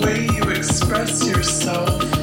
[0.00, 2.15] way you express yourself.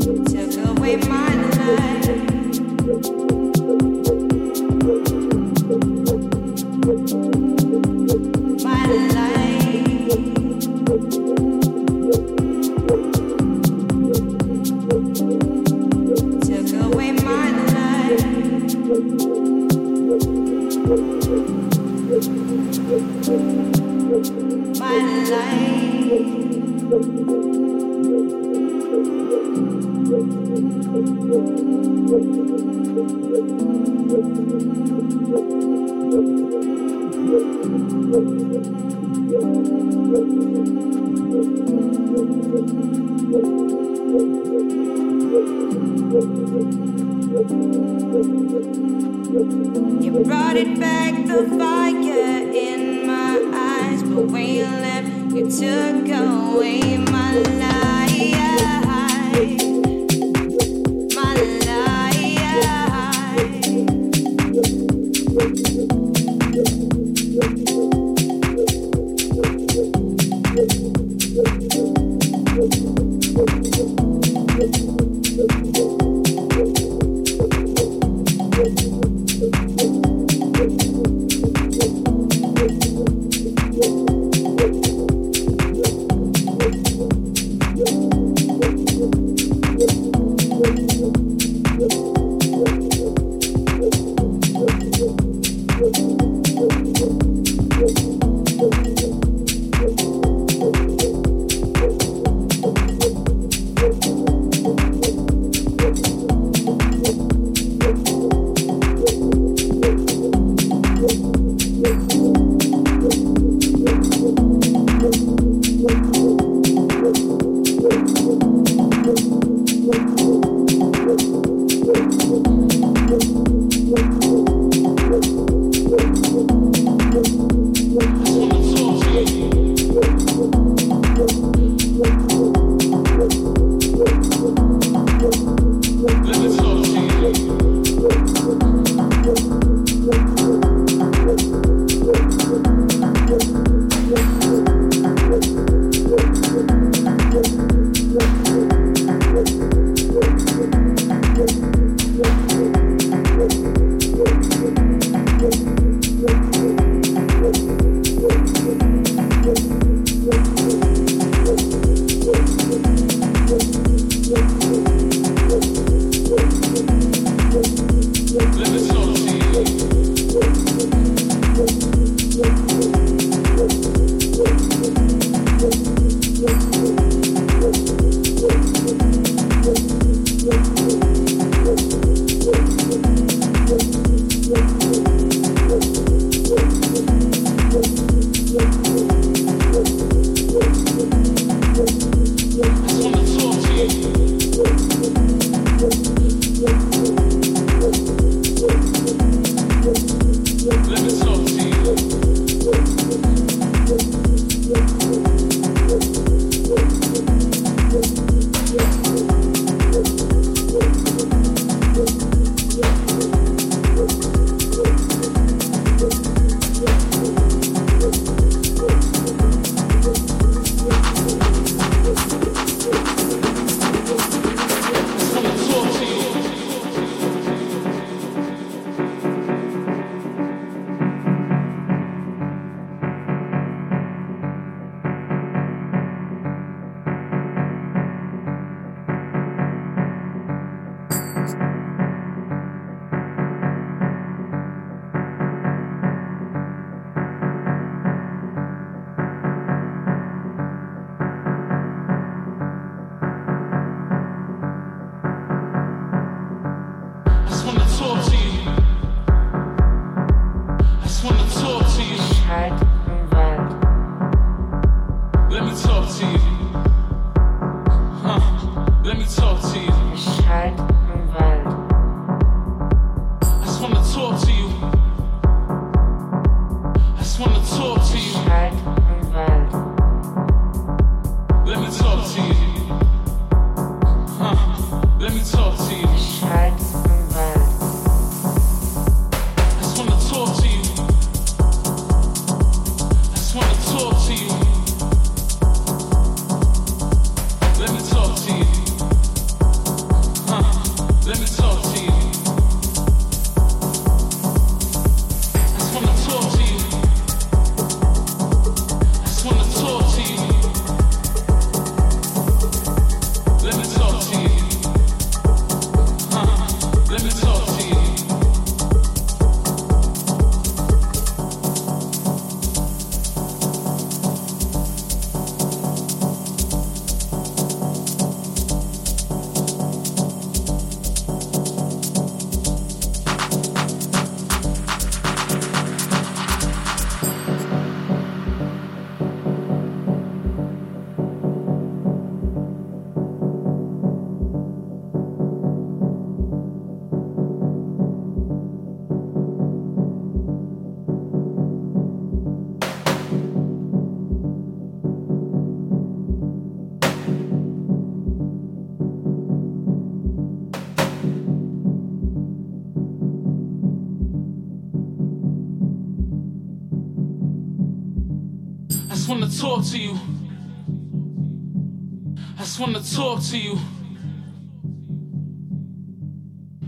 [373.50, 373.76] to you.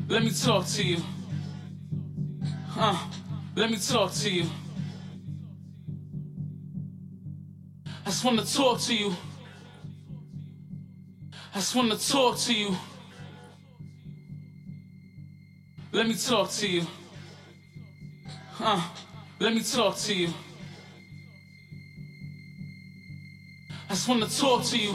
[0.07, 0.99] Let me talk to you.
[2.69, 2.97] Huh?
[3.57, 4.47] Let me talk to you.
[8.07, 9.13] I just wanna talk to you.
[11.53, 12.77] I just wanna talk to you.
[15.91, 16.87] Let me talk to you.
[18.53, 18.81] Huh?
[19.41, 20.29] Let me talk to you.
[23.89, 24.95] I just wanna talk to you.